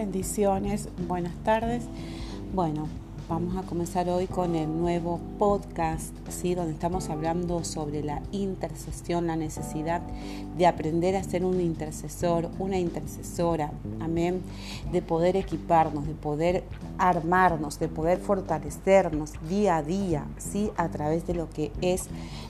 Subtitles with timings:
[0.00, 1.82] bendiciones, buenas tardes.
[2.54, 2.88] Bueno,
[3.28, 6.54] vamos a comenzar hoy con el nuevo podcast, ¿sí?
[6.54, 10.00] donde estamos hablando sobre la intercesión, la necesidad
[10.56, 14.40] de aprender a ser un intercesor, una intercesora, amén,
[14.90, 16.64] de poder equiparnos, de poder
[16.96, 20.70] armarnos, de poder fortalecernos día a día, ¿sí?
[20.78, 22.06] a través de lo que es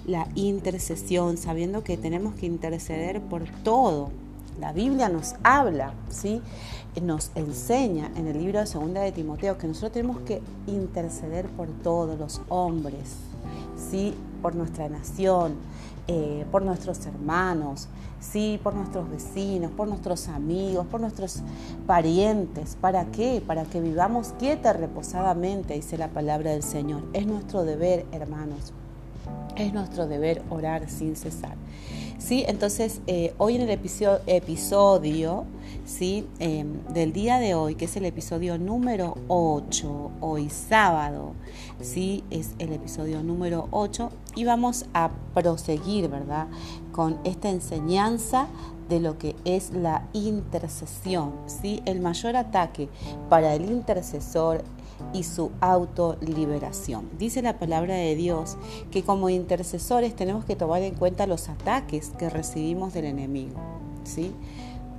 [0.06, 4.12] la intercesión, sabiendo que tenemos que interceder por todo,
[4.58, 6.42] la Biblia nos habla, ¿sí?
[7.00, 11.68] nos enseña en el libro de Segunda de Timoteo que nosotros tenemos que interceder por
[11.68, 13.16] todos los hombres,
[13.90, 14.14] ¿sí?
[14.42, 15.54] por nuestra nación,
[16.08, 17.88] eh, por nuestros hermanos,
[18.20, 18.58] ¿sí?
[18.62, 21.40] por nuestros vecinos, por nuestros amigos, por nuestros
[21.86, 22.76] parientes.
[22.80, 23.42] ¿Para qué?
[23.46, 27.02] Para que vivamos quieta, reposadamente, dice la palabra del Señor.
[27.12, 28.72] Es nuestro deber, hermanos.
[29.56, 31.54] Es nuestro deber orar sin cesar.
[32.20, 32.44] ¿Sí?
[32.46, 35.44] Entonces, eh, hoy en el episodio, episodio
[35.90, 36.26] ¿sí?
[36.38, 41.32] Em, del día de hoy, que es el episodio número 8, hoy sábado,
[41.80, 42.22] ¿sí?
[42.30, 46.46] es el episodio número 8, y vamos a proseguir, ¿verdad?,
[46.92, 48.46] con esta enseñanza
[48.88, 51.82] de lo que es la intercesión, ¿sí?
[51.84, 52.88] El mayor ataque
[53.28, 54.62] para el intercesor
[55.12, 57.08] y su autoliberación.
[57.18, 58.56] Dice la palabra de Dios
[58.90, 63.60] que como intercesores tenemos que tomar en cuenta los ataques que recibimos del enemigo.
[64.04, 64.32] ¿sí?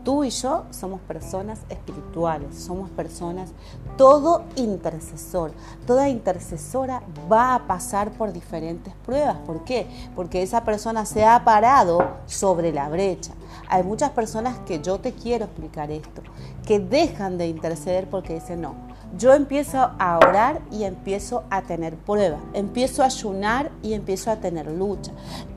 [0.03, 3.52] Tú y yo somos personas espirituales, somos personas,
[3.97, 5.52] todo intercesor,
[5.85, 9.38] toda intercesora va a pasar por diferentes pruebas.
[9.45, 9.88] ¿Por qué?
[10.16, 13.33] Porque esa persona se ha parado sobre la brecha.
[13.67, 16.23] Hay muchas personas que yo te quiero explicar esto,
[16.65, 18.73] que dejan de interceder porque dicen, no,
[19.17, 24.38] yo empiezo a orar y empiezo a tener pruebas, empiezo a ayunar y empiezo a
[24.38, 25.11] tener lucha,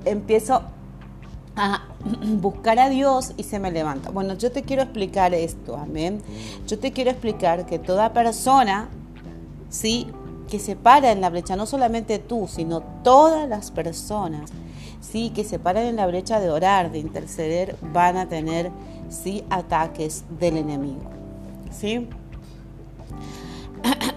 [0.05, 0.63] empiezo
[1.57, 1.83] a
[2.41, 4.11] buscar a Dios y se me levanta.
[4.11, 6.23] Bueno, yo te quiero explicar esto, amén.
[6.67, 8.89] Yo te quiero explicar que toda persona,
[9.69, 10.09] sí,
[10.49, 14.51] que se para en la brecha, no solamente tú, sino todas las personas,
[15.01, 18.71] sí, que se paran en la brecha de orar, de interceder, van a tener,
[19.09, 21.03] sí, ataques del enemigo,
[21.71, 22.09] sí.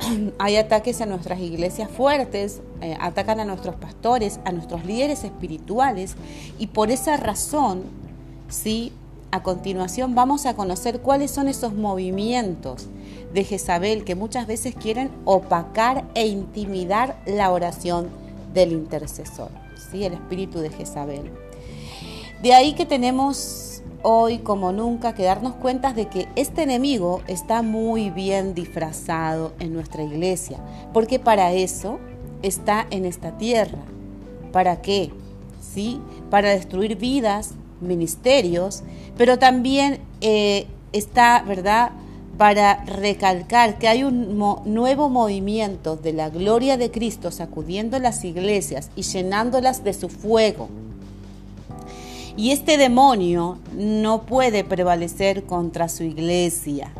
[0.39, 6.15] hay ataques a nuestras iglesias fuertes, eh, atacan a nuestros pastores, a nuestros líderes espirituales
[6.59, 7.83] y por esa razón,
[8.49, 8.91] sí,
[9.31, 12.87] a continuación vamos a conocer cuáles son esos movimientos
[13.33, 18.07] de Jezabel que muchas veces quieren opacar e intimidar la oración
[18.53, 19.49] del intercesor,
[19.91, 20.05] ¿sí?
[20.05, 21.31] el espíritu de Jezabel.
[22.41, 23.66] De ahí que tenemos
[24.03, 29.73] hoy como nunca que darnos cuenta de que este enemigo está muy bien disfrazado en
[29.73, 30.59] nuestra iglesia,
[30.93, 31.99] porque para eso
[32.41, 33.79] está en esta tierra.
[34.51, 35.11] ¿Para qué?
[35.61, 35.99] ¿Sí?
[36.29, 38.83] Para destruir vidas, ministerios,
[39.17, 41.91] pero también eh, está, ¿verdad?
[42.37, 48.89] Para recalcar que hay un nuevo movimiento de la gloria de Cristo sacudiendo las iglesias
[48.95, 50.69] y llenándolas de su fuego
[52.37, 56.93] y este demonio no puede prevalecer contra su iglesia.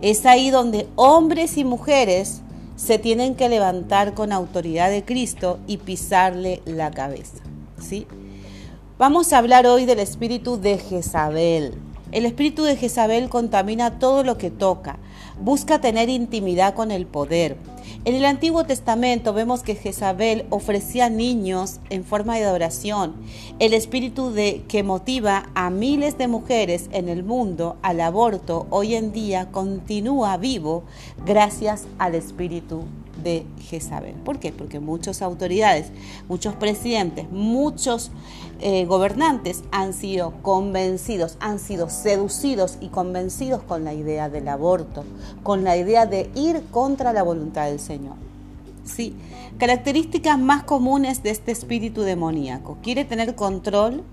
[0.00, 2.40] Es ahí donde hombres y mujeres
[2.76, 7.42] se tienen que levantar con autoridad de Cristo y pisarle la cabeza.
[7.80, 8.06] ¿sí?
[8.96, 11.74] Vamos a hablar hoy del espíritu de Jezabel.
[12.14, 15.00] El espíritu de Jezabel contamina todo lo que toca,
[15.40, 17.56] busca tener intimidad con el poder.
[18.04, 23.16] En el Antiguo Testamento vemos que Jezabel ofrecía niños en forma de adoración.
[23.58, 28.94] El espíritu de, que motiva a miles de mujeres en el mundo al aborto hoy
[28.94, 30.84] en día continúa vivo
[31.26, 32.84] gracias al espíritu
[33.24, 34.14] de Jezabel.
[34.14, 34.52] ¿Por qué?
[34.52, 35.86] Porque muchas autoridades,
[36.28, 38.12] muchos presidentes, muchos
[38.60, 45.04] eh, gobernantes han sido convencidos, han sido seducidos y convencidos con la idea del aborto,
[45.42, 48.14] con la idea de ir contra la voluntad del Señor.
[48.84, 49.16] Sí,
[49.58, 52.76] características más comunes de este espíritu demoníaco.
[52.82, 54.04] Quiere tener control,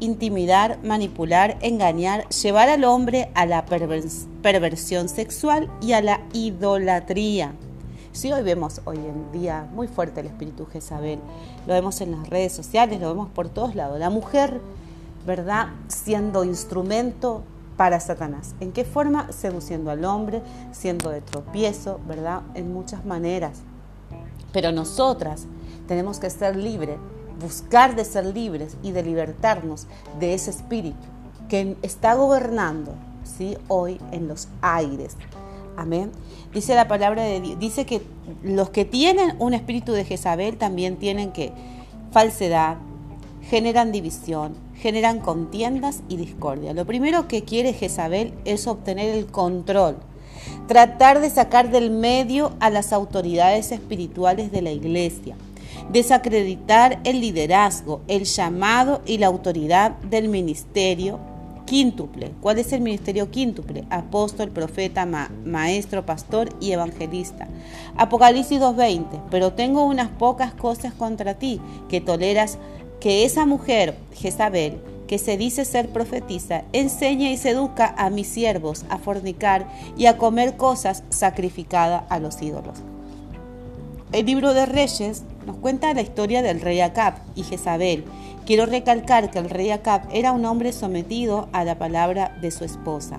[0.00, 7.54] intimidar, manipular, engañar, llevar al hombre a la perversión sexual y a la idolatría.
[8.12, 11.20] Sí, hoy vemos hoy en día muy fuerte el espíritu Jezabel,
[11.66, 13.98] lo vemos en las redes sociales, lo vemos por todos lados.
[13.98, 14.60] La mujer,
[15.26, 15.68] ¿verdad?
[15.88, 17.42] Siendo instrumento
[17.76, 18.54] para Satanás.
[18.60, 19.30] ¿En qué forma?
[19.30, 22.42] Seduciendo al hombre, siendo de tropiezo, ¿verdad?
[22.54, 23.60] En muchas maneras.
[24.52, 25.46] Pero nosotras
[25.86, 26.98] tenemos que ser libres,
[27.40, 29.86] buscar de ser libres y de libertarnos
[30.18, 31.06] de ese espíritu
[31.48, 33.56] que está gobernando, ¿sí?
[33.68, 35.16] Hoy en los aires.
[35.78, 36.10] Amén.
[36.52, 38.02] Dice la palabra de Dios, dice que
[38.42, 41.52] los que tienen un espíritu de Jezabel también tienen que
[42.10, 42.78] falsedad,
[43.42, 46.74] generan división, generan contiendas y discordia.
[46.74, 49.98] Lo primero que quiere Jezabel es obtener el control
[50.66, 55.36] tratar de sacar del medio a las autoridades espirituales de la iglesia,
[55.90, 61.18] desacreditar el liderazgo, el llamado y la autoridad del ministerio
[61.68, 62.32] quíntuple.
[62.40, 63.84] ¿Cuál es el ministerio quíntuple?
[63.90, 65.06] Apóstol, profeta,
[65.44, 67.46] maestro, pastor y evangelista.
[67.96, 69.20] Apocalipsis 2.20.
[69.30, 71.60] Pero tengo unas pocas cosas contra ti,
[71.90, 72.58] que toleras
[73.00, 78.84] que esa mujer, Jezabel, que se dice ser profetiza, enseña y seduzca a mis siervos
[78.88, 82.78] a fornicar y a comer cosas sacrificadas a los ídolos.
[84.12, 88.04] El libro de Reyes nos cuenta la historia del rey Acab y Jezabel.
[88.44, 92.64] Quiero recalcar que el rey Acab era un hombre sometido a la palabra de su
[92.64, 93.18] esposa.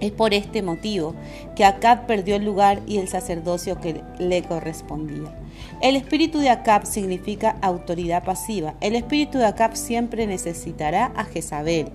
[0.00, 1.14] Es por este motivo
[1.54, 5.38] que Acab perdió el lugar y el sacerdocio que le correspondía.
[5.82, 8.72] El espíritu de Acab significa autoridad pasiva.
[8.80, 11.90] El espíritu de Acab siempre necesitará a Jezabel.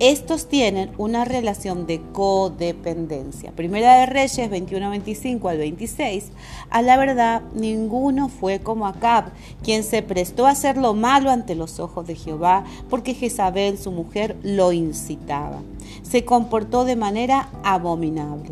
[0.00, 3.50] Estos tienen una relación de codependencia.
[3.50, 6.26] Primera de Reyes 21-25 al 26.
[6.70, 9.32] A la verdad, ninguno fue como Acab,
[9.64, 13.90] quien se prestó a hacer lo malo ante los ojos de Jehová, porque Jezabel, su
[13.90, 15.62] mujer, lo incitaba.
[16.02, 18.50] Se comportó de manera abominable.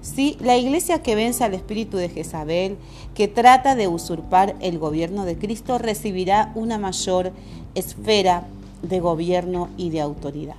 [0.00, 2.78] Sí, la iglesia que vence al espíritu de Jezabel,
[3.14, 7.32] que trata de usurpar el gobierno de Cristo, recibirá una mayor
[7.74, 8.46] esfera
[8.82, 10.56] de gobierno y de autoridad.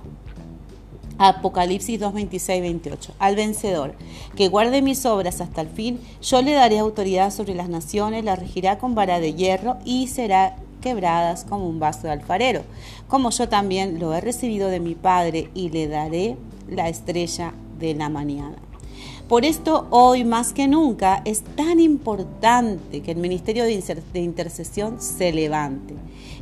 [1.18, 3.12] Apocalipsis 2, 26, 28.
[3.18, 3.94] Al vencedor,
[4.36, 8.36] que guarde mis obras hasta el fin, yo le daré autoridad sobre las naciones, la
[8.36, 12.62] regirá con vara de hierro y será quebradas como un vaso de alfarero,
[13.06, 16.38] como yo también lo he recibido de mi Padre y le daré
[16.70, 18.56] la estrella de la mañana.
[19.28, 25.32] Por esto hoy más que nunca es tan importante que el ministerio de intercesión se
[25.32, 25.94] levante.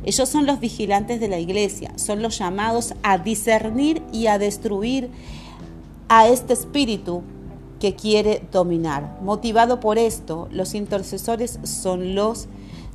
[0.03, 5.09] Ellos son los vigilantes de la iglesia, son los llamados a discernir y a destruir
[6.07, 7.21] a este espíritu
[7.79, 9.19] que quiere dominar.
[9.21, 12.47] Motivado por esto, los intercesores son los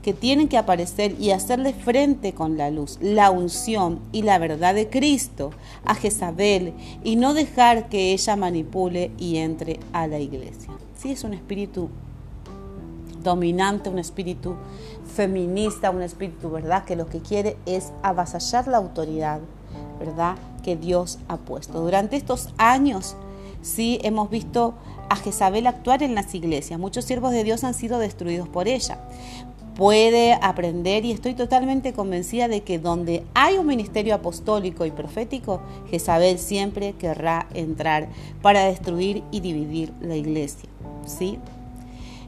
[0.04, 4.74] que tienen que aparecer y hacerle frente con la luz, la unción y la verdad
[4.74, 5.50] de Cristo
[5.86, 10.74] a Jezabel y no dejar que ella manipule y entre a la iglesia.
[10.94, 11.88] Sí, es un espíritu
[13.22, 14.56] dominante, un espíritu
[15.16, 16.84] feminista, un espíritu, ¿verdad?
[16.84, 19.40] Que lo que quiere es avasallar la autoridad,
[19.98, 20.36] ¿verdad?
[20.62, 21.80] Que Dios ha puesto.
[21.80, 23.16] Durante estos años,
[23.62, 24.74] sí, hemos visto
[25.08, 26.78] a Jezabel actuar en las iglesias.
[26.78, 28.98] Muchos siervos de Dios han sido destruidos por ella
[29.76, 35.60] puede aprender y estoy totalmente convencida de que donde hay un ministerio apostólico y profético,
[35.90, 38.08] Jezabel siempre querrá entrar
[38.40, 40.68] para destruir y dividir la iglesia.
[41.06, 41.38] ¿Sí?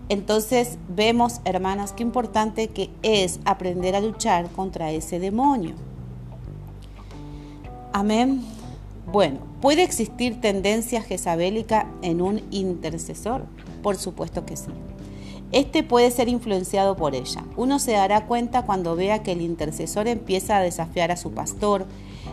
[0.09, 5.75] Entonces vemos, hermanas, qué importante que es aprender a luchar contra ese demonio.
[7.93, 8.43] Amén.
[9.11, 13.47] Bueno, ¿puede existir tendencia jezabélica en un intercesor?
[13.83, 14.71] Por supuesto que sí.
[15.53, 17.45] Este puede ser influenciado por ella.
[17.57, 21.87] Uno se dará cuenta cuando vea que el intercesor empieza a desafiar a su pastor,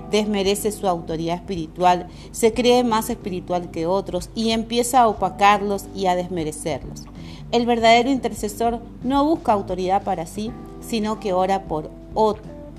[0.09, 6.07] desmerece su autoridad espiritual, se cree más espiritual que otros y empieza a opacarlos y
[6.07, 7.03] a desmerecerlos.
[7.51, 10.51] El verdadero intercesor no busca autoridad para sí,
[10.81, 11.91] sino que ora por,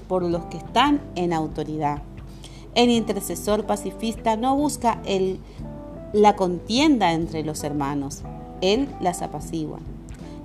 [0.08, 2.02] por los que están en autoridad.
[2.74, 5.00] El intercesor pacifista no busca
[6.12, 8.22] la contienda entre los hermanos,
[8.60, 9.78] él las apacigua.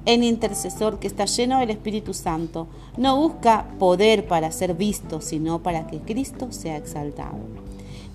[0.05, 5.59] El intercesor que está lleno del Espíritu Santo no busca poder para ser visto, sino
[5.59, 7.37] para que Cristo sea exaltado.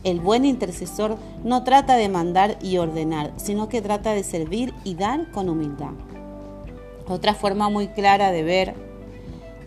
[0.03, 4.95] El buen intercesor no trata de mandar y ordenar, sino que trata de servir y
[4.95, 5.93] dar con humildad.
[7.09, 8.75] Otra forma muy clara de ver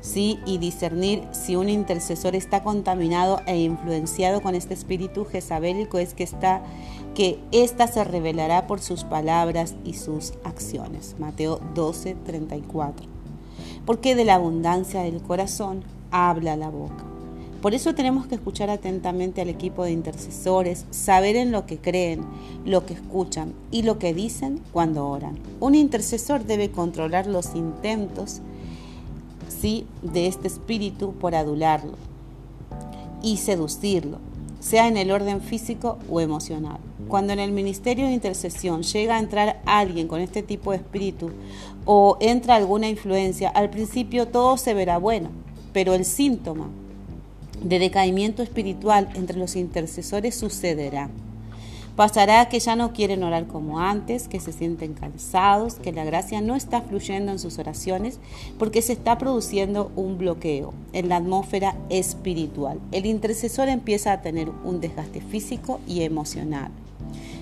[0.01, 6.13] sí y discernir si un intercesor está contaminado e influenciado con este espíritu jezabélico es
[6.13, 6.61] que está
[7.15, 11.15] que ésta se revelará por sus palabras y sus acciones.
[11.17, 13.07] Mateo 12, 34.
[13.87, 17.03] Porque de la abundancia del corazón habla la boca.
[17.61, 22.21] Por eso tenemos que escuchar atentamente al equipo de intercesores, saber en lo que creen,
[22.65, 25.39] lo que escuchan y lo que dicen cuando oran.
[25.59, 28.41] Un intercesor debe controlar los intentos
[29.49, 29.85] ¿sí?
[30.01, 31.93] de este espíritu por adularlo
[33.21, 34.19] y seducirlo,
[34.59, 36.79] sea en el orden físico o emocional.
[37.07, 41.31] Cuando en el ministerio de intercesión llega a entrar alguien con este tipo de espíritu
[41.85, 45.29] o entra alguna influencia, al principio todo se verá bueno,
[45.73, 46.69] pero el síntoma
[47.61, 51.09] de decaimiento espiritual entre los intercesores sucederá.
[51.97, 56.41] Pasará que ya no quieren orar como antes, que se sienten cansados, que la gracia
[56.41, 58.19] no está fluyendo en sus oraciones
[58.59, 62.79] porque se está produciendo un bloqueo en la atmósfera espiritual.
[62.91, 66.69] El intercesor empieza a tener un desgaste físico y emocional.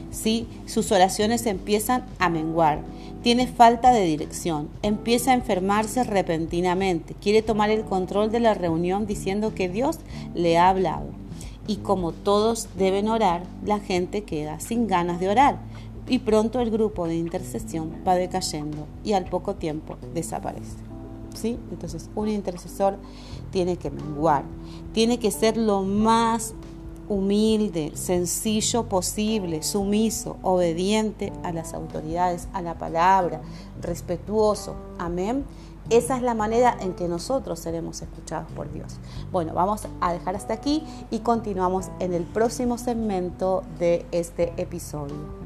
[0.10, 0.48] ¿sí?
[0.66, 2.80] sus oraciones empiezan a menguar,
[3.24, 9.06] tiene falta de dirección, empieza a enfermarse repentinamente, quiere tomar el control de la reunión
[9.06, 10.00] diciendo que Dios
[10.34, 11.25] le ha hablado.
[11.68, 15.60] Y como todos deben orar, la gente queda sin ganas de orar
[16.08, 20.78] y pronto el grupo de intercesión va decayendo y al poco tiempo desaparece.
[21.34, 21.58] ¿Sí?
[21.72, 22.98] Entonces, un intercesor
[23.52, 24.46] tiene que menguar,
[24.94, 26.54] tiene que ser lo más
[27.10, 33.42] humilde, sencillo posible, sumiso, obediente a las autoridades, a la palabra,
[33.82, 34.76] respetuoso.
[34.98, 35.44] Amén.
[35.90, 38.98] Esa es la manera en que nosotros seremos escuchados por Dios.
[39.32, 45.45] Bueno, vamos a dejar hasta aquí y continuamos en el próximo segmento de este episodio.